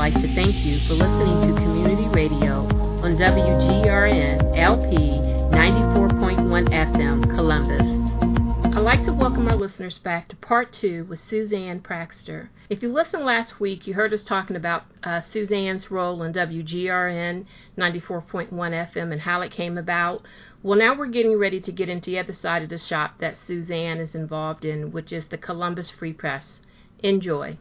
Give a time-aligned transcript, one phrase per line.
[0.00, 2.62] like to thank you for listening to Community Radio
[3.04, 8.74] on WGRN LP 94.1 FM Columbus.
[8.74, 12.48] I'd like to welcome our listeners back to part two with Suzanne Praxter.
[12.70, 17.44] If you listened last week, you heard us talking about uh, Suzanne's role in WGRN
[17.76, 20.22] 94.1 FM and how it came about.
[20.62, 23.36] Well, now we're getting ready to get into the other side of the shop that
[23.46, 26.60] Suzanne is involved in, which is the Columbus Free Press.
[27.00, 27.58] Enjoy.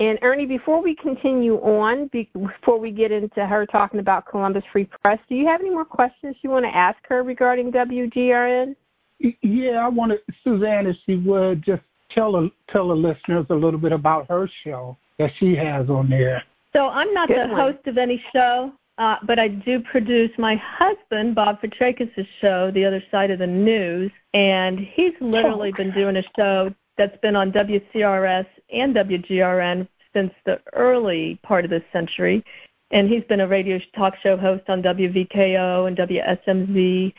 [0.00, 4.88] And Ernie, before we continue on, before we get into her talking about Columbus Free
[5.02, 8.74] Press, do you have any more questions you want to ask her regarding WGRN?
[9.20, 13.92] Yeah, I wanted Suzanne, if she would just tell tell the listeners a little bit
[13.92, 16.42] about her show that she has on there.
[16.72, 17.72] So I'm not Good the one.
[17.72, 22.84] host of any show, uh, but I do produce my husband Bob Fitrakis' show, The
[22.84, 25.76] Other Side of the News, and he's literally oh.
[25.76, 31.70] been doing a show that's been on WCRS and WGRN since the early part of
[31.70, 32.44] this century.
[32.90, 37.12] And he's been a radio talk show host on WVKO and WSMZ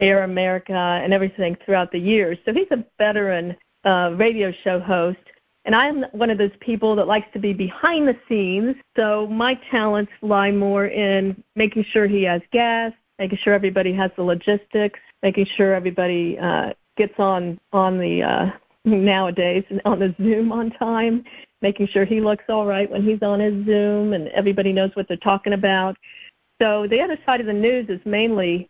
[0.00, 2.38] Air America and everything throughout the years.
[2.44, 5.18] So he's a veteran uh, radio show host.
[5.64, 8.76] And I'm one of those people that likes to be behind the scenes.
[8.96, 14.10] So my talents lie more in making sure he has gas, making sure everybody has
[14.16, 20.52] the logistics, making sure everybody uh, gets on on the uh, nowadays on the Zoom
[20.52, 21.24] on time,
[21.62, 25.06] making sure he looks all right when he's on his Zoom, and everybody knows what
[25.08, 25.96] they're talking about.
[26.60, 28.68] So the other side of the news is mainly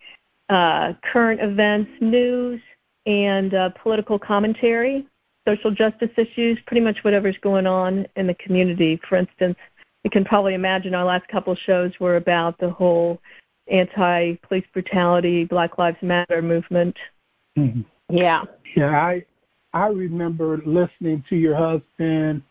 [0.48, 2.61] uh, current events, news,
[3.07, 5.07] and uh, political commentary,
[5.47, 9.01] social justice issues, pretty much whatever's going on in the community.
[9.09, 9.57] For instance,
[10.05, 13.20] you can probably imagine our last couple of shows were about the whole
[13.70, 16.96] anti police brutality, Black Lives Matter movement.
[17.58, 17.80] Mm-hmm.
[18.17, 18.42] Yeah.
[18.77, 19.25] Yeah, I
[19.73, 22.42] I remember listening to your husband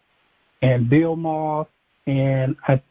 [0.61, 1.67] and Bill Moss
[2.07, 2.81] and I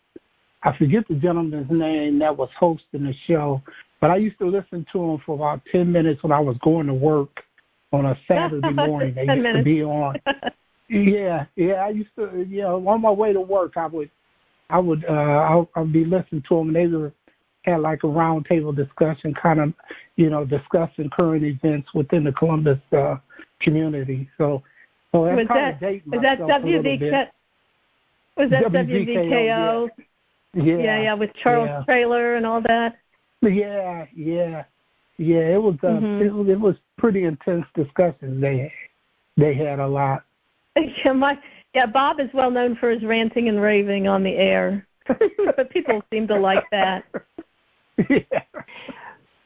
[0.62, 3.60] I forget the gentleman's name that was hosting the show,
[4.00, 6.86] but I used to listen to him for about ten minutes when I was going
[6.86, 7.30] to work
[7.92, 9.14] on a Saturday morning.
[9.14, 9.58] They used minutes.
[9.58, 10.16] to be on.
[10.88, 11.74] yeah, yeah.
[11.74, 14.10] I used to, you know, on my way to work, I would,
[14.70, 17.12] I would, uh, I I'd be listening to them, and they were
[17.64, 19.72] had like a roundtable discussion, kind of,
[20.16, 23.16] you know, discussing current events within the Columbus uh,
[23.60, 24.28] community.
[24.36, 24.62] So,
[25.12, 27.26] so that's was kind that, of was that WVK?
[28.36, 29.88] Was that WVKO?
[30.54, 30.62] Yeah.
[30.62, 31.82] yeah, yeah, yeah, with Charles yeah.
[31.84, 32.94] Traylor and all that.
[33.42, 34.64] Yeah, yeah,
[35.18, 35.54] yeah.
[35.54, 36.24] It was uh, mm-hmm.
[36.24, 38.40] it was it was pretty intense discussions.
[38.40, 38.72] They
[39.36, 40.24] they had a lot.
[41.04, 41.34] Yeah, my
[41.74, 41.86] yeah.
[41.86, 44.86] Bob is well known for his ranting and raving on the air.
[45.56, 47.04] But people seem to like that.
[47.96, 48.40] Yeah.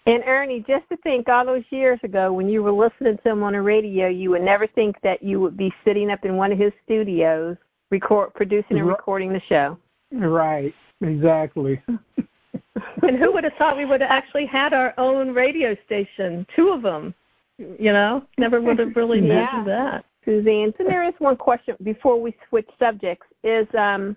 [0.09, 3.43] And Ernie, just to think, all those years ago, when you were listening to him
[3.43, 6.51] on the radio, you would never think that you would be sitting up in one
[6.51, 7.59] of his studios,
[7.91, 9.79] record, producing and recording the show.
[10.13, 10.75] Right.
[11.01, 11.81] Exactly.
[11.89, 16.73] and who would have thought we would have actually had our own radio station, two
[16.75, 17.15] of them?
[17.59, 19.91] You know, never would have really imagined yeah.
[19.93, 20.05] that.
[20.25, 23.27] Suzanne, so there is one question before we switch subjects.
[23.43, 24.17] Is um,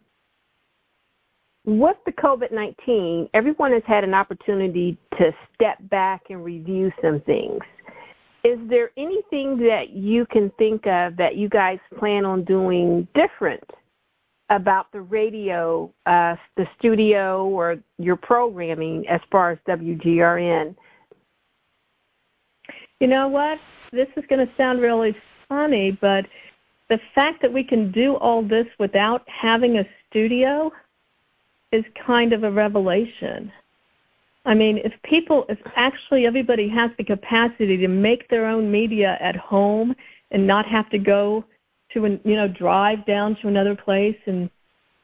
[1.65, 7.21] with the COVID nineteen, everyone has had an opportunity to step back and review some
[7.21, 7.61] things.
[8.43, 13.63] Is there anything that you can think of that you guys plan on doing different
[14.49, 20.75] about the radio, uh, the studio, or your programming as far as WGRN?
[22.99, 23.59] You know what?
[23.91, 25.15] This is going to sound really
[25.47, 26.25] funny, but
[26.89, 30.71] the fact that we can do all this without having a studio
[31.71, 33.51] is kind of a revelation.
[34.43, 39.17] I mean, if people, if actually everybody has the capacity to make their own media
[39.21, 39.93] at home
[40.31, 41.45] and not have to go
[41.93, 44.49] to an you know drive down to another place and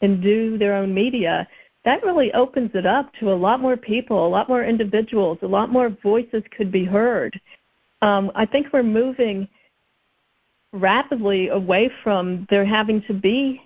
[0.02, 1.48] and do their own media
[1.86, 5.48] that really opens it up to a lot more people a lot more individuals a
[5.48, 7.40] lot more voices could be heard.
[8.02, 9.48] Um, i think we're moving
[10.72, 13.62] rapidly away from there having to be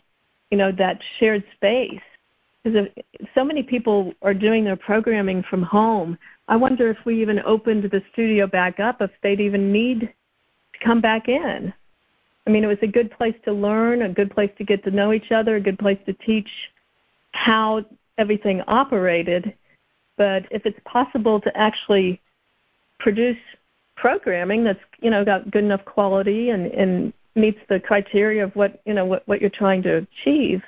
[0.50, 2.01] you know that shared space
[2.63, 2.87] because
[3.33, 6.17] so many people are doing their programming from home
[6.47, 10.85] i wonder if we even opened the studio back up if they'd even need to
[10.85, 11.73] come back in
[12.47, 14.91] I mean, it was a good place to learn, a good place to get to
[14.91, 16.49] know each other, a good place to teach
[17.33, 17.85] how
[18.17, 19.53] everything operated.
[20.17, 22.19] But if it's possible to actually
[22.99, 23.37] produce
[23.95, 28.81] programming that's you know got good enough quality and, and meets the criteria of what
[28.85, 30.61] you know what, what you're trying to achieve,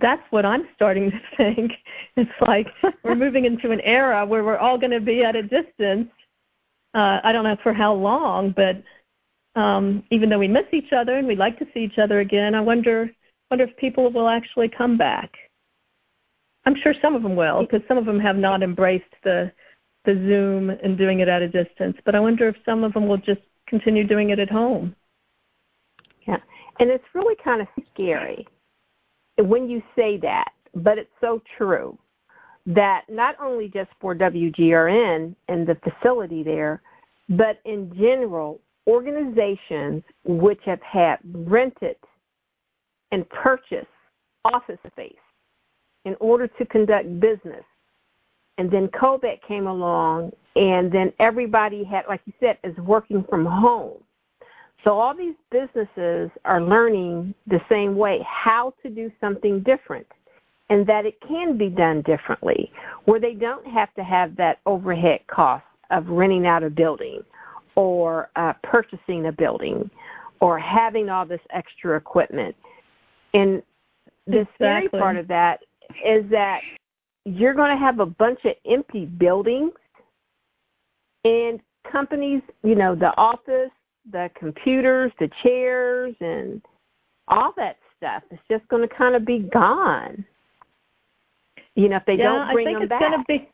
[0.00, 1.72] that's what I'm starting to think.
[2.16, 2.66] It's like
[3.02, 6.10] we're moving into an era where we're all going to be at a distance.
[6.94, 11.16] Uh, I don't know for how long, but um, even though we miss each other
[11.18, 13.10] and we'd like to see each other again, I wonder
[13.50, 15.30] wonder if people will actually come back.
[16.64, 19.52] I'm sure some of them will, because some of them have not embraced the
[20.04, 21.96] the Zoom and doing it at a distance.
[22.04, 24.94] But I wonder if some of them will just continue doing it at home.
[26.26, 26.38] Yeah,
[26.78, 28.46] and it's really kind of scary
[29.38, 31.98] when you say that, but it's so true
[32.66, 36.82] that not only just for WGRN and the facility there,
[37.28, 41.96] but in general, organizations which have had rented
[43.12, 43.86] and purchased
[44.44, 45.14] office space
[46.04, 47.64] in order to conduct business.
[48.58, 53.44] And then COVID came along, and then everybody had, like you said, is working from
[53.44, 53.98] home.
[54.84, 60.06] So all these businesses are learning the same way how to do something different
[60.70, 62.70] and that it can be done differently
[63.04, 67.22] where they don't have to have that overhead cost of renting out a building
[67.76, 69.88] or uh, purchasing a building
[70.40, 72.54] or having all this extra equipment.
[73.34, 73.62] And
[74.26, 74.54] the exactly.
[74.56, 75.60] scary part of that
[76.04, 76.60] is that
[77.24, 79.72] you're going to have a bunch of empty buildings
[81.24, 83.70] and companies, you know, the office,
[84.10, 86.62] the computers, the chairs, and
[87.28, 90.24] all that stuff is just going to kind of be gone.
[91.74, 93.00] You know, if they yeah, don't bring I think them it's back.
[93.00, 93.48] Gonna be,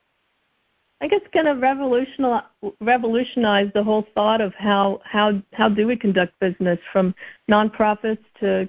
[1.01, 2.45] I think it's going to revolutionize
[2.81, 7.15] revolutionize the whole thought of how how how do we conduct business from
[7.51, 8.69] nonprofits to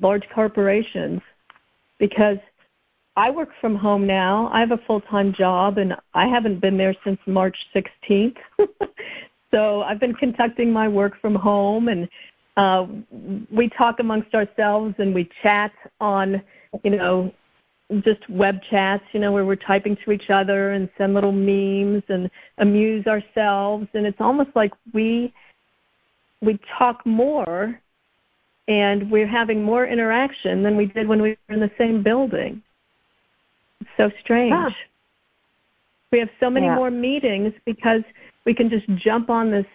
[0.00, 1.20] large corporations,
[1.98, 2.38] because
[3.16, 4.48] I work from home now.
[4.52, 8.36] I have a full time job, and I haven't been there since March 16th.
[9.54, 12.08] so I've been conducting my work from home, and
[12.56, 12.86] uh,
[13.54, 15.70] we talk amongst ourselves, and we chat
[16.00, 16.42] on,
[16.82, 17.32] you know,
[18.02, 22.02] just web chats, you know, where we're typing to each other and send little memes
[22.08, 22.28] and
[22.58, 25.32] amuse ourselves, and it's almost like we
[26.42, 27.80] we talk more
[28.68, 32.62] and we're having more interaction than we did when we were in the same building.
[33.80, 34.52] It's so strange.
[34.54, 34.70] Huh.
[36.12, 36.74] We have so many yeah.
[36.74, 38.02] more meetings because
[38.46, 39.66] we can just jump on this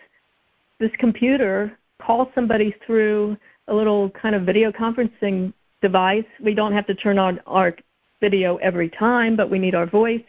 [0.79, 3.35] this computer, call somebody through
[3.67, 6.23] a little kind of video conferencing device.
[6.43, 7.75] We don't have to turn on our
[8.21, 10.23] video every time, but we need our voice,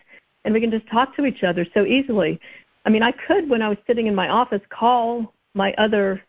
[0.44, 2.40] and we can just talk to each other so easily.
[2.84, 6.20] I mean, I could, when I was sitting in my office, call my other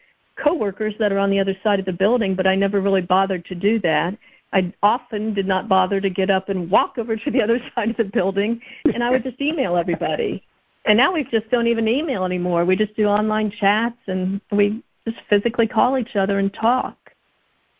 [0.43, 3.45] coworkers that are on the other side of the building, but I never really bothered
[3.45, 4.17] to do that.
[4.53, 7.89] I often did not bother to get up and walk over to the other side
[7.89, 10.43] of the building, and I would just email everybody.
[10.85, 12.65] And now we just don't even email anymore.
[12.65, 16.97] We just do online chats, and we just physically call each other and talk.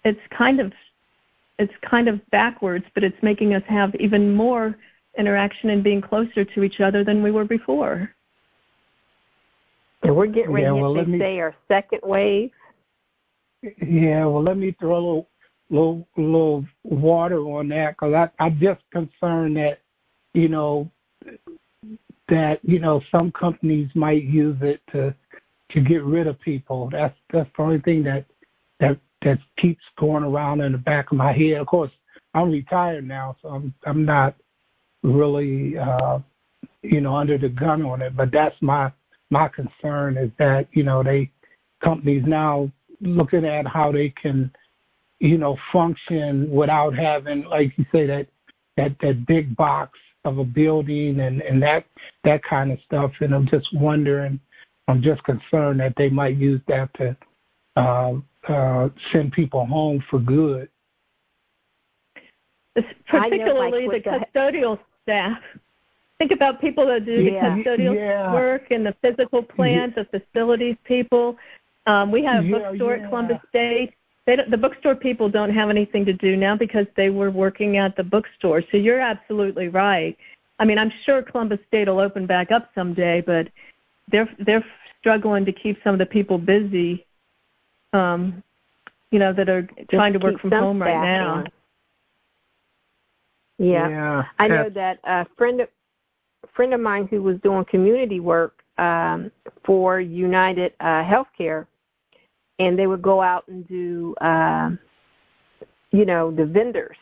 [0.04, 0.72] It's kind of
[1.60, 4.76] it's kind of backwards, but it's making us have even more
[5.18, 8.10] interaction and being closer to each other than we were before.
[10.04, 12.50] And we're getting ready, yeah, well, as they me, say, our second wave.
[13.62, 15.28] Yeah, well, let me throw a little,
[15.70, 19.78] little, little water on that because I, I'm just concerned that,
[20.34, 20.90] you know,
[22.32, 25.14] that you know some companies might use it to
[25.72, 26.90] to get rid of people.
[26.92, 28.26] That's that's the only thing that
[28.80, 31.58] that that keeps going around in the back of my head.
[31.60, 31.92] Of course,
[32.34, 34.36] I'm retired now, so I'm I'm not
[35.04, 36.20] really uh,
[36.82, 38.16] you know under the gun on it.
[38.16, 38.92] But that's my
[39.30, 41.30] my concern is that you know they
[41.84, 42.72] companies now
[43.02, 44.50] looking at how they can
[45.20, 48.28] you know function without having like you say that
[48.78, 51.84] that that big box of a building and and that
[52.24, 54.40] that kind of stuff and i'm just wondering
[54.88, 57.16] i'm just concerned that they might use that to
[57.76, 58.14] uh,
[58.48, 60.70] uh, send people home for good.
[63.08, 65.38] Particularly know, like, the custodial staff.
[66.18, 67.56] Think about people that do yeah.
[67.56, 68.32] the custodial yeah.
[68.32, 70.04] work and the physical plant, yeah.
[70.12, 71.36] the facilities people.
[71.88, 73.94] Um, we have a bookstore at Columbus State.
[74.26, 77.96] They the bookstore people don't have anything to do now because they were working at
[77.96, 78.62] the bookstore.
[78.72, 80.16] So you're absolutely right.
[80.60, 83.48] I mean, I'm sure Columbus State will open back up someday, but
[84.12, 84.66] they're they're
[85.00, 87.06] struggling to keep some of the people busy
[87.94, 88.44] um,
[89.12, 91.44] you know, that are Just trying to work from home right now.
[93.58, 93.90] Yeah.
[93.90, 94.24] yeah.
[94.40, 95.68] I know that a friend of,
[96.56, 99.32] friend of mine who was doing community work um,
[99.66, 101.68] for United uh, Healthcare,
[102.62, 104.70] and they would go out and do, uh,
[105.92, 106.98] you know, the vendors.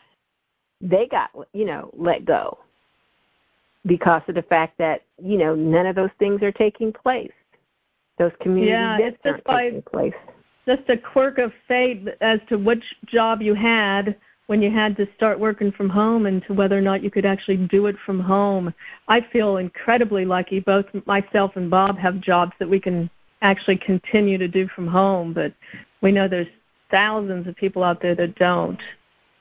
[0.80, 2.58] They got, you know, let go
[3.86, 7.30] because of the fact that you know none of those things are taking place.
[8.18, 10.14] Those community yeah, events it's just aren't taking by, place
[10.66, 15.06] just a quirk of fate as to which job you had when you had to
[15.16, 18.20] start working from home and to whether or not you could actually do it from
[18.20, 18.74] home.
[19.08, 20.60] I feel incredibly lucky.
[20.60, 23.08] Both myself and Bob have jobs that we can
[23.42, 25.52] actually continue to do from home, but
[26.02, 26.46] we know there's
[26.90, 28.78] thousands of people out there that don't.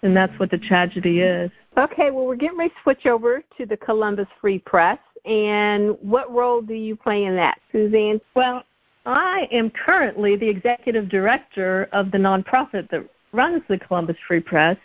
[0.01, 1.51] and that's what the tragedy is.
[1.77, 5.00] Okay, well, we're getting ready to switch over to the Columbus Free Press.
[5.25, 8.22] And what role do you play in that, Suzanne?
[8.36, 8.63] Well,
[9.06, 14.77] I am currently the executive director of the nonprofit that runs the Columbus Free Press.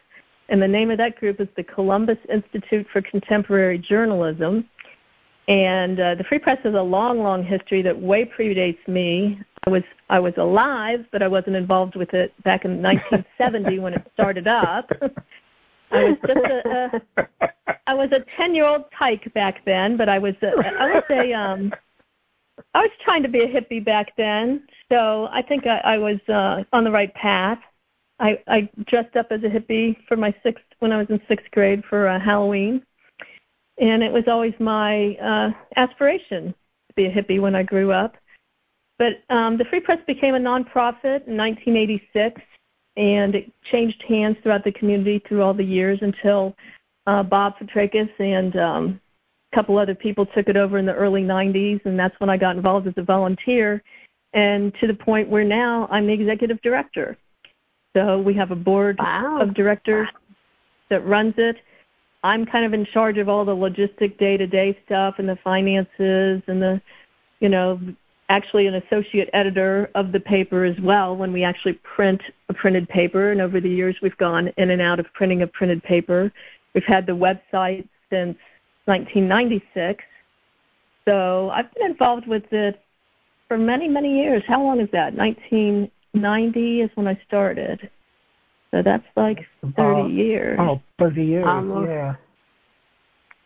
[0.49, 4.69] And the name of that group is the Columbus Institute for Contemporary Journalism.
[5.47, 9.39] And uh, the Free Press has a long, long history that way predates me.
[9.67, 13.95] I was I was alive, but I wasn't involved with it back in 1970 when
[13.95, 14.89] it started up.
[15.91, 17.29] I was just a, a
[17.87, 21.05] I was a 10 year old tyke back then, but I was a, I was
[21.11, 21.73] a um
[22.75, 26.19] I was trying to be a hippie back then, so I think I, I was
[26.29, 27.59] uh, on the right path.
[28.21, 31.51] I, I dressed up as a hippie for my sixth when I was in sixth
[31.51, 32.83] grade for uh, Halloween,
[33.79, 36.55] and it was always my uh, aspiration
[36.89, 38.15] to be a hippie when I grew up.
[38.99, 42.41] But um, the Free Press became a nonprofit in 1986,
[42.97, 46.55] and it changed hands throughout the community through all the years until
[47.07, 49.01] uh, Bob Fitrakis and um,
[49.53, 52.37] a couple other people took it over in the early 90s, and that's when I
[52.37, 53.83] got involved as a volunteer,
[54.33, 57.17] and to the point where now I'm the executive director.
[57.97, 59.39] So we have a board wow.
[59.41, 60.09] of directors
[60.91, 61.57] that runs it.
[62.25, 66.61] I'm kind of in charge of all the logistic day-to-day stuff and the finances and
[66.61, 66.81] the,
[67.41, 67.79] you know,
[68.31, 72.89] actually an associate editor of the paper as well when we actually print a printed
[72.89, 73.31] paper.
[73.31, 76.33] And over the years, we've gone in and out of printing a printed paper.
[76.75, 78.39] We've had the website since
[78.87, 80.03] 1996.
[81.05, 82.81] So I've been involved with it
[83.49, 84.43] for many, many years.
[84.49, 85.15] How long is that?
[85.15, 87.91] 1990 is when I started.
[88.75, 89.39] So that's like
[89.77, 90.59] 30 years.
[90.61, 91.89] Oh, 30 years, Almost.
[91.89, 92.15] yeah.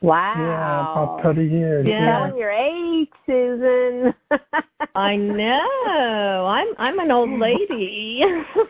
[0.00, 0.34] Wow.
[0.38, 1.86] Yeah, about 30 years.
[1.86, 2.18] Yeah.
[2.18, 4.14] Telling your age, Susan.
[4.94, 6.46] I know.
[6.46, 8.20] I'm I'm an old lady.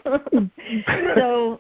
[1.15, 1.59] so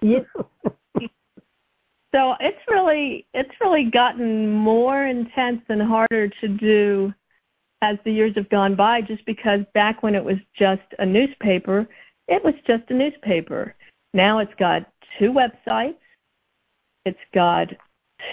[2.12, 7.12] so it's really it's really gotten more intense and harder to do
[7.82, 11.86] as the years have gone by just because back when it was just a newspaper,
[12.26, 13.76] it was just a newspaper.
[14.14, 14.82] Now it's got
[15.18, 15.96] two websites.
[17.04, 17.68] It's got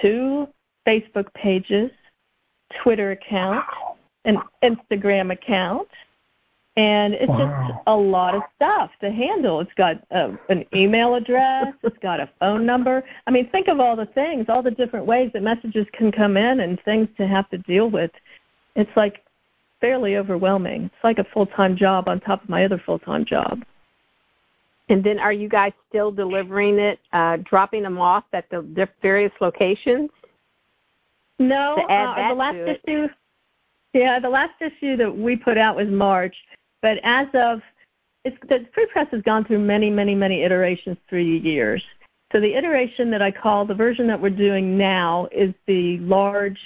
[0.01, 0.47] two
[0.87, 1.91] Facebook pages,
[2.83, 3.63] Twitter account,
[4.25, 5.87] an Instagram account,
[6.77, 7.67] and it's Wow.
[7.69, 9.61] just a lot of stuff to handle.
[9.61, 13.03] It's got uh, an email address, it's got a phone number.
[13.27, 16.37] I mean, think of all the things, all the different ways that messages can come
[16.37, 18.11] in and things to have to deal with.
[18.75, 19.23] It's like
[19.79, 20.85] fairly overwhelming.
[20.85, 23.63] It's like a full-time job on top of my other full-time job.
[24.89, 28.89] And then are you guys still delivering it, uh, dropping them off at the diff-
[29.01, 30.09] various locations?
[31.39, 32.81] No, uh, the last to it.
[32.85, 33.07] issue.
[33.93, 36.35] Yeah, the last issue that we put out was March,
[36.81, 37.61] but as of
[38.25, 41.81] it's the Free Press has gone through many, many, many iterations through the years.
[42.31, 46.57] So the iteration that I call the version that we're doing now is the large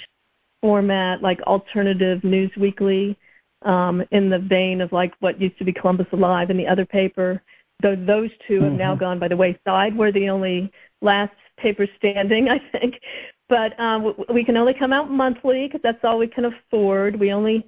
[0.60, 3.16] format, like alternative news weekly,
[3.62, 6.86] um, in the vein of like what used to be Columbus Alive and the other
[6.86, 7.42] paper.
[7.82, 9.00] Though those 2 have now Mhm.
[9.00, 9.96] gone by the wayside.
[9.96, 10.70] We're the only
[11.00, 13.00] last paper standing, I think.
[13.48, 17.18] But um, we can only come out monthly because that's all we can afford.
[17.18, 17.66] We only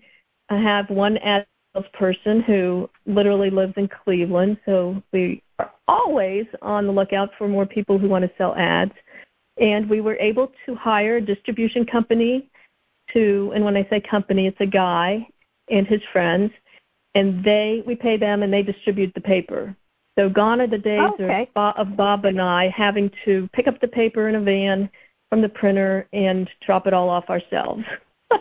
[0.49, 6.92] have one ad salesperson who literally lives in Cleveland, so we are always on the
[6.92, 8.92] lookout for more people who want to sell ads.
[9.59, 12.49] And we were able to hire a distribution company
[13.12, 15.26] to, and when I say company, it's a guy
[15.71, 16.50] and his friends,
[17.14, 19.76] and they we pay them and they distribute the paper.
[20.19, 21.42] So gone are the days Okay.
[21.42, 24.90] of, Bob, of Bob and I having to pick up the paper in a van
[25.31, 27.83] from the printer and drop it all off ourselves.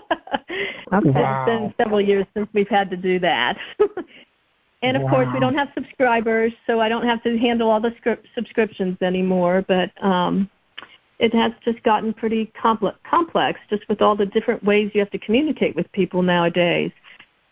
[0.93, 1.09] Okay.
[1.21, 1.45] Wow.
[1.47, 3.57] It's been several years since we've had to do that.
[4.81, 7.91] and of course, we don't have subscribers, so I don't have to handle all the
[7.97, 9.63] script subscriptions anymore.
[9.65, 10.49] But um,
[11.19, 15.11] it has just gotten pretty complex, complex, just with all the different ways you have
[15.11, 16.91] to communicate with people nowadays.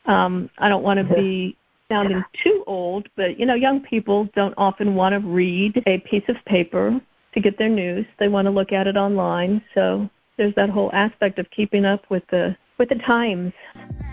[0.06, 1.56] Um, I don't want to be
[1.90, 6.24] sounding too old, but you know, young people don't often want to read a piece
[6.30, 7.00] of paper
[7.34, 8.06] to get their news.
[8.20, 9.62] They want to look at it online.
[9.74, 13.54] So there's that whole aspect of keeping up with the with the times.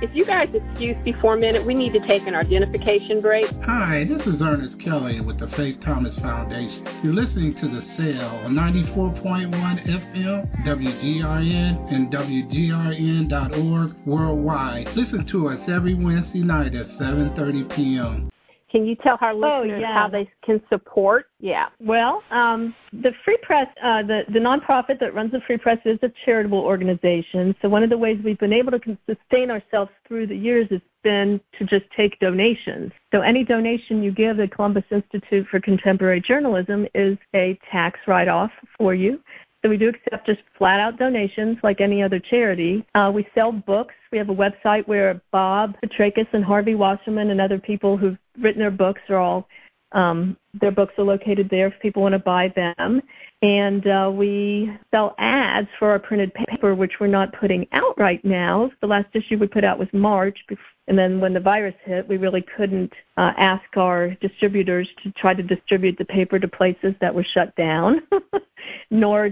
[0.02, 3.46] If you guys excuse me for a minute, we need to take an identification break.
[3.62, 6.86] Hi, this is Ernest Kelly with the Faith Thomas Foundation.
[7.02, 9.50] You're listening to The Sale on 94.1
[9.86, 14.88] FM, WGRN, and WGRN.org worldwide.
[14.96, 18.30] Listen to us every Wednesday night at 7.30 p.m.
[18.70, 19.94] Can you tell our Oh, listeners yeah.
[19.94, 21.26] how they can support?
[21.38, 21.66] Yeah.
[21.80, 25.98] Well, um, the Free Press, uh, the the nonprofit that runs the Free Press is
[26.02, 27.54] a charitable organization.
[27.62, 30.80] So one of the ways we've been able to sustain ourselves through the years has
[31.04, 32.90] been to just take donations.
[33.12, 38.50] So any donation you give the Columbus Institute for Contemporary Journalism is a tax write-off
[38.76, 39.20] for you.
[39.66, 42.86] So we do accept just flat out donations like any other charity.
[42.94, 43.94] Uh, we sell books.
[44.12, 48.60] We have a website where Bob Fitrakis and Harvey Wasserman and other people who've written
[48.60, 49.48] their books are all
[49.90, 53.00] um, their books are located there if people want to buy them.
[53.42, 58.24] And uh, we sell ads for our printed paper, which we're not putting out right
[58.24, 58.70] now.
[58.80, 60.38] The last issue we put out was March.
[60.86, 65.34] And then when the virus hit, we really couldn't uh, ask our distributors to try
[65.34, 68.00] to distribute the paper to places that were shut down,
[68.90, 69.30] nor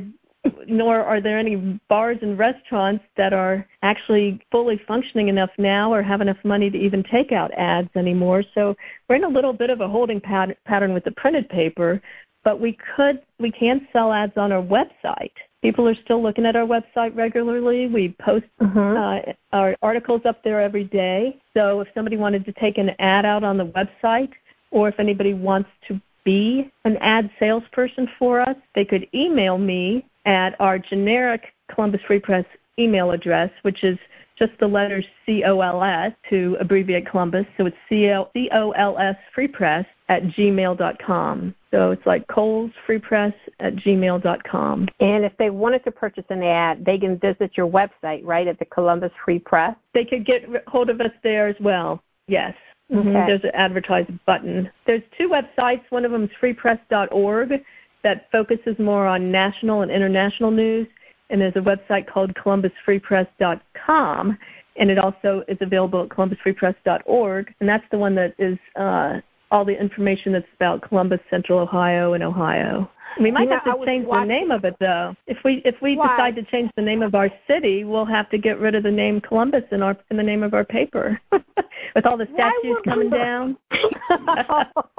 [0.66, 6.02] nor are there any bars and restaurants that are actually fully functioning enough now or
[6.02, 8.42] have enough money to even take out ads anymore.
[8.54, 8.74] So
[9.08, 12.00] we're in a little bit of a holding pat- pattern with the printed paper,
[12.44, 15.32] but we could we can sell ads on our website.
[15.62, 17.86] People are still looking at our website regularly.
[17.86, 21.40] We post uh, our articles up there every day.
[21.54, 24.28] So if somebody wanted to take an ad out on the website,
[24.70, 30.04] or if anybody wants to be an ad salesperson for us, they could email me
[30.26, 32.44] at our generic Columbus Free Press
[32.78, 33.98] email address, which is
[34.38, 37.46] just the letters C-O-L-S to abbreviate Columbus.
[37.56, 41.54] So it's C-O-L-S Free Press at gmail.com.
[41.70, 44.88] So it's like Coles Free Press at gmail.com.
[45.00, 48.58] And if they wanted to purchase an ad, they can visit your website, right, at
[48.58, 49.74] the Columbus Free Press.
[49.94, 52.02] They could get hold of us there as well.
[52.26, 52.54] Yes.
[52.92, 53.16] Mhm.
[53.16, 53.26] Okay.
[53.26, 54.70] There's an advertise button.
[54.84, 55.82] There's two websites.
[55.90, 57.64] One of them is freepress.org
[58.04, 60.86] that focuses more on national and international news,
[61.30, 64.38] and there's a website called columbusfreepress.com,
[64.76, 69.14] and it also is available at columbusfreepress.org, and that's the one that is uh,
[69.50, 72.88] all the information that's about Columbus, Central Ohio, and Ohio.
[73.20, 75.14] We might have to change watching- the name of it though.
[75.26, 76.16] If we if we Why?
[76.16, 78.90] decide to change the name of our city, we'll have to get rid of the
[78.90, 81.20] name Columbus in our in the name of our paper.
[81.94, 83.56] With all the statues coming down.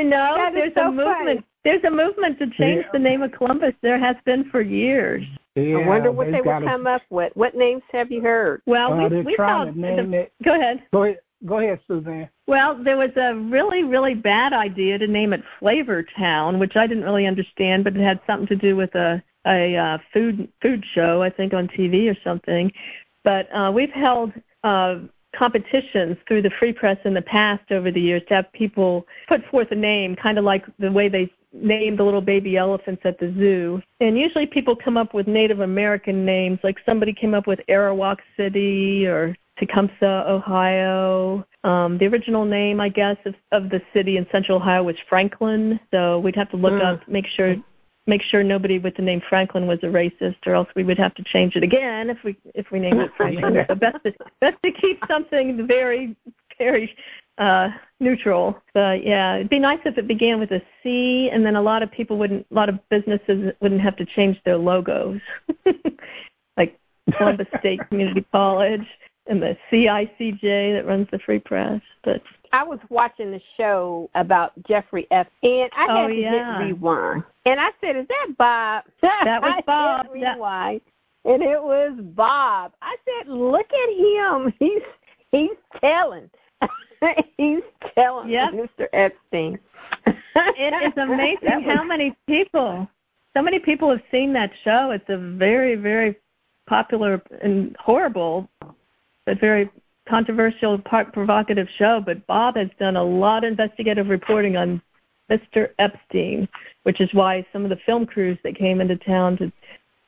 [0.00, 1.44] Don't you know That is there's so a movement funny.
[1.64, 2.90] there's a movement to change Yeah.
[2.92, 3.74] the name of Columbus.
[3.82, 5.22] There has been for years.
[5.56, 7.32] Yeah, I wonder what they've will gotta- come up with.
[7.34, 8.62] What names have you heard?
[8.66, 10.32] Well, Uh, we we trying thought to name the, it.
[10.44, 10.82] Go ahead.
[10.92, 12.28] Go ahead, go ahead, Suzanne.
[12.46, 16.86] Well, there was a really, really bad idea to name it Flavor Town, which I
[16.86, 20.84] didn't really understand, but it had something to do with a a uh, food food
[20.94, 22.70] show, I think, on TV or something.
[23.24, 24.32] But uh, we've held
[24.64, 24.96] uh,
[25.36, 29.40] competitions through the Free Press in the past over the years to have people put
[29.50, 33.18] forth a name, kind of like the way they named the little baby elephants at
[33.18, 33.80] the zoo.
[34.00, 38.18] And usually people come up with Native American names, like somebody came up with Arawak
[38.36, 41.44] City or Tecumseh, Ohio.
[41.64, 45.78] Um, the original name, I guess, of, of the city in Central Ohio was Franklin.
[45.90, 46.94] So we'd have to look Mm.
[46.94, 47.56] up, make sure,
[48.10, 51.14] make sure nobody with the name Franklin was a racist, or else we would have
[51.14, 53.64] to change it again if we if we named it Franklin.
[53.68, 56.16] so best to best to keep something very
[56.58, 56.94] very
[57.38, 57.68] uh
[58.00, 58.60] neutral.
[58.74, 61.82] But yeah, it'd be nice if it began with a C, and then a lot
[61.82, 65.20] of people wouldn't, a lot of businesses wouldn't have to change their logos,
[66.56, 66.78] like
[67.16, 68.86] Columbus State Community College
[69.26, 71.80] and the CICJ that runs the Free Press.
[72.04, 75.26] But I was watching the show about Jeffrey F.
[75.42, 76.58] And I Oh, had to yeah.
[76.58, 77.22] hit rewind.
[77.46, 78.84] And I said, Is that Bob?
[79.02, 80.06] That was Bob.
[80.12, 80.80] Rewind.
[81.24, 82.72] And it was Bob.
[82.82, 84.52] I said, Look at him.
[84.58, 84.82] He's
[85.30, 86.28] he's telling.
[87.36, 87.62] he's
[87.94, 88.52] telling Yep.
[88.54, 88.86] Mr.
[88.92, 89.58] Epstein.
[90.06, 92.88] it is amazing how many people,
[93.36, 94.90] so many people have seen that show.
[94.92, 96.16] It's a very, very
[96.68, 98.48] popular and horrible,
[99.26, 99.70] but very
[100.10, 102.00] controversial, part provocative show.
[102.04, 104.82] But Bob has done a lot of investigative reporting on
[105.30, 105.68] Mr.
[105.78, 106.48] Epstein,
[106.82, 109.52] which is why some of the film crews that came into town to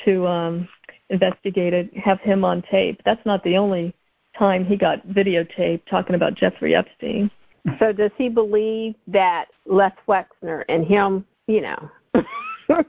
[0.05, 0.69] to um,
[1.11, 3.01] investigate it have him on tape.
[3.05, 3.95] That's not the only
[4.37, 7.31] time he got videotaped talking about Jeffrey Epstein.
[7.79, 11.91] So does he believe that Les Wexner and him, you know?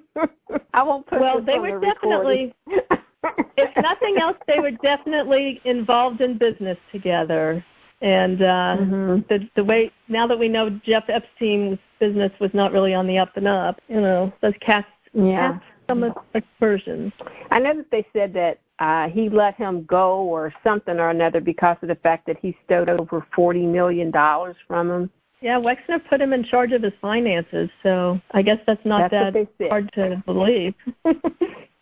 [0.74, 2.54] I won't put Well, they were the recording.
[3.58, 7.64] if nothing else, they were definitely involved in business together.
[8.02, 9.28] And uh Mhm.
[9.28, 13.18] the the way now that we know Jeff Epstein's business was not really on the
[13.18, 15.54] up and up, you know, let's cast Yeah.
[15.54, 17.14] cast some aspersions.
[17.52, 21.40] I know that they said that uh he let him go or something or another
[21.40, 25.10] because of the fact that he stowed over forty million dollars from him.
[25.40, 29.34] Yeah, Wexner put him in charge of his finances, so I guess that's not That's
[29.34, 30.74] that hard to believe.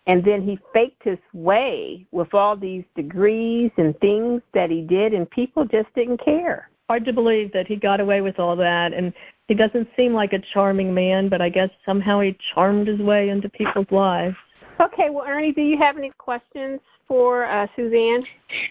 [0.07, 5.13] And then he faked his way with all these degrees and things that he did
[5.13, 6.69] and people just didn't care.
[6.89, 8.93] hard to believe that he got away with all that.
[8.93, 9.13] And
[9.47, 13.29] he doesn't seem like a charming man, but I guess somehow he charmed his way
[13.29, 14.35] into people's lives.
[14.81, 18.23] Okay, well, Ernie, do you have any questions for uh, Suzanne?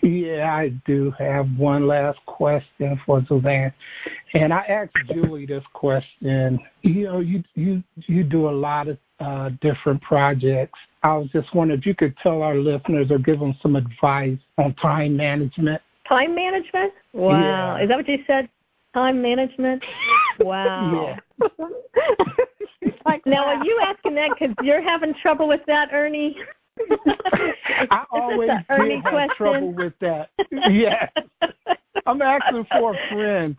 [0.03, 3.73] Yeah, I do have one last question for Suzanne,
[4.35, 6.59] and I asked Julie this question.
[6.83, 10.79] You know, you you you do a lot of uh, different projects.
[11.03, 14.39] I was just wondering if you could tell our listeners or give them some advice
[14.59, 15.81] on time management.
[16.09, 16.93] Time management?
[17.13, 17.83] Wow, yeah.
[17.85, 18.49] is that what you said?
[18.95, 19.83] Time management?
[20.43, 21.17] Wow.
[23.05, 26.35] Like now, are you asking that because you're having trouble with that, Ernie?
[27.91, 29.37] I always did have question?
[29.37, 30.31] trouble with that.
[30.71, 31.13] Yes.
[32.07, 33.55] I'm asking for a friend.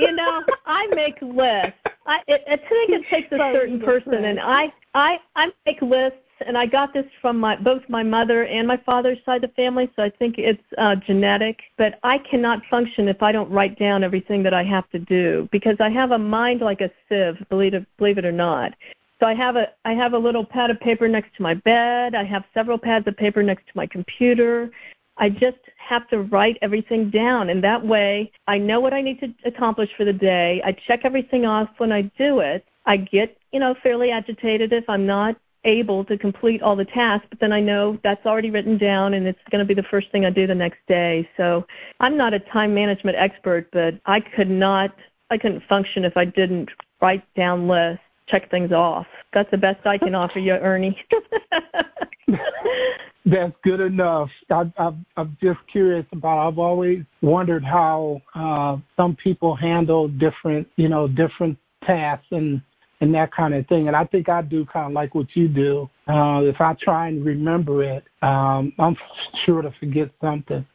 [0.00, 1.78] you know, I make lists.
[2.08, 6.18] I it, I think it takes a certain person, and I I I make lists,
[6.46, 9.54] and I got this from my both my mother and my father's side of the
[9.54, 11.58] family, so I think it's uh, genetic.
[11.76, 15.48] But I cannot function if I don't write down everything that I have to do
[15.52, 18.72] because I have a mind like a sieve, believe it believe it or not.
[19.20, 22.14] So I have a I have a little pad of paper next to my bed.
[22.14, 24.70] I have several pads of paper next to my computer.
[25.18, 29.20] I just have to write everything down and that way I know what I need
[29.20, 30.62] to accomplish for the day.
[30.64, 32.64] I check everything off when I do it.
[32.86, 37.26] I get, you know, fairly agitated if I'm not able to complete all the tasks,
[37.28, 40.10] but then I know that's already written down and it's going to be the first
[40.12, 41.28] thing I do the next day.
[41.36, 41.64] So
[42.00, 44.90] I'm not a time management expert, but I could not,
[45.30, 49.06] I couldn't function if I didn't write down lists check things off.
[49.32, 50.96] That's the best I can offer you, Ernie.
[53.30, 54.28] That's good enough.
[54.50, 56.48] I, I, I'm just curious about.
[56.48, 62.62] I've always wondered how uh, some people handle different, you know, different tasks and
[63.00, 63.86] and that kind of thing.
[63.86, 65.88] And I think I do kind of like what you do.
[66.08, 68.96] Uh, if I try and remember it, um, I'm
[69.44, 70.66] sure to forget something.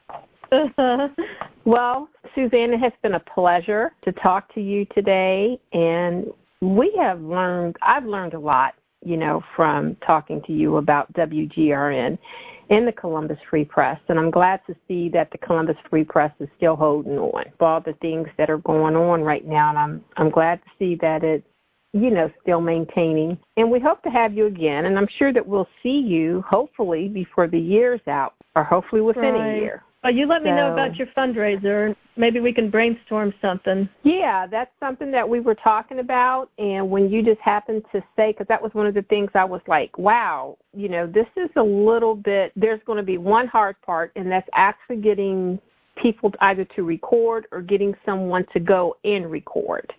[1.64, 6.26] well, Suzanne, it has been a pleasure to talk to you today, and
[6.60, 12.18] we have learned, I've learned a lot, you know, from talking to you about WGRN
[12.70, 13.98] in the Columbus Free Press.
[14.08, 17.68] And I'm glad to see that the Columbus Free Press is still holding on for
[17.68, 19.70] all the things that are going on right now.
[19.70, 21.46] And I'm, I'm glad to see that it's,
[21.92, 23.38] you know, still maintaining.
[23.56, 24.86] And we hope to have you again.
[24.86, 29.34] And I'm sure that we'll see you hopefully before the year's out or hopefully within
[29.34, 29.56] right.
[29.56, 29.82] a year.
[30.04, 31.96] Well, you let me know about your fundraiser.
[32.18, 33.88] Maybe we can brainstorm something.
[34.02, 36.50] Yeah, that's something that we were talking about.
[36.58, 39.46] And when you just happened to say, because that was one of the things I
[39.46, 43.46] was like, wow, you know, this is a little bit, there's going to be one
[43.46, 45.58] hard part, and that's actually getting
[46.02, 49.90] people either to record or getting someone to go and record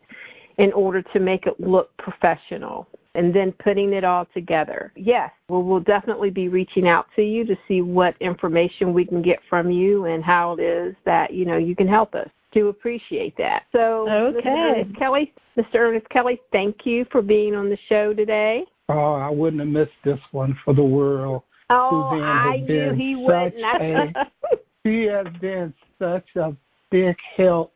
[0.60, 4.92] in order to make it look professional and then putting it all together.
[4.96, 9.22] Yes, well, we'll definitely be reaching out to you to see what information we can
[9.22, 12.28] get from you and how it is that, you know, you can help us.
[12.54, 13.64] Do appreciate that.
[13.72, 14.48] So, okay.
[14.48, 14.76] Mr.
[14.76, 15.76] Ernest Kelly, Mr.
[15.76, 18.64] Ernest Kelly, thank you for being on the show today.
[18.88, 21.44] Oh, I wouldn't have missed this one for the world.
[21.70, 24.16] Oh, Suzanne I knew he wouldn't.
[24.16, 24.26] A,
[24.84, 26.56] he has been such a
[26.92, 27.74] big help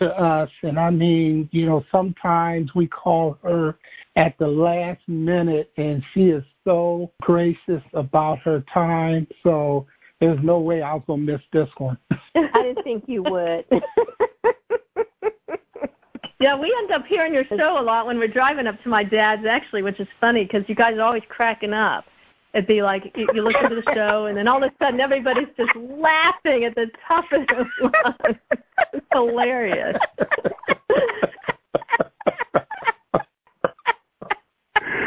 [0.00, 0.50] to us.
[0.62, 3.78] And I mean, you know, sometimes we call her
[4.16, 9.26] at the last minute and she is so gracious about her time.
[9.42, 9.86] So
[10.20, 11.96] there's no way I was going to miss this one.
[12.36, 13.64] I didn't think you would.
[16.40, 19.04] yeah, we end up hearing your show a lot when we're driving up to my
[19.04, 22.04] dad's, actually, which is funny because you guys are always cracking up.
[22.52, 24.98] It'd be like you, you listen to the show, and then all of a sudden
[25.00, 28.38] everybody's just laughing at the top of their lungs.
[29.12, 29.96] It's hilarious.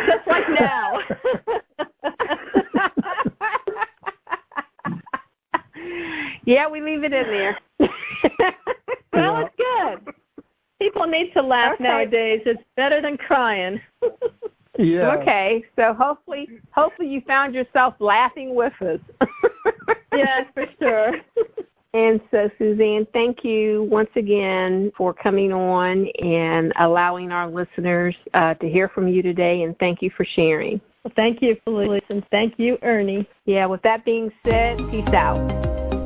[0.06, 1.00] just like now.
[6.46, 7.58] yeah, we leave it in there.
[9.14, 10.14] well, it's good.
[10.80, 11.84] People need to laugh okay.
[11.84, 12.42] nowadays.
[12.46, 13.80] It's better than crying.
[14.80, 15.18] Yeah.
[15.22, 19.00] Okay, so hopefully, hopefully you found yourself laughing with us.
[20.12, 21.12] yes, for sure.
[21.94, 28.56] And so, Suzanne, thank you once again for coming on and allowing our listeners uh,
[28.56, 29.62] to hear from you today.
[29.62, 30.82] And thank you for sharing.
[31.04, 33.28] Well, thank you, Felice, and thank you, Ernie.
[33.46, 35.38] Yeah, with that being said, peace out.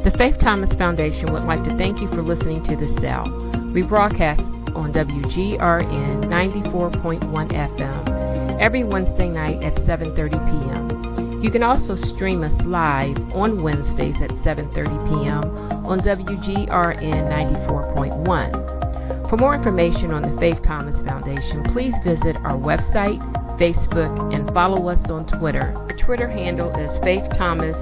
[0.03, 3.71] The Faith Thomas Foundation would like to thank you for listening to The Cell.
[3.73, 4.41] We broadcast
[4.75, 10.96] on WGRN 94.1 FM every Wednesday night at 7:30 p.m.
[11.41, 15.43] You can also stream us live on Wednesdays at 7:30 p.m.
[15.85, 19.29] on WGRN 94.1.
[19.29, 23.19] For more information on the Faith Thomas Foundation, please visit our website,
[23.59, 25.73] Facebook, and follow us on Twitter.
[25.75, 27.77] Our Twitter handle is Faith Thomas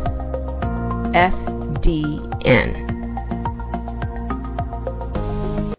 [1.15, 2.94] FDN.